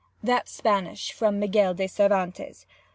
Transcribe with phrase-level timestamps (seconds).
[0.23, 2.65] "That's Spanish—from Miguel de Cervantes.